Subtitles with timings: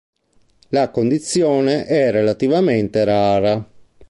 [0.69, 3.63] La condizione è relativamente rara.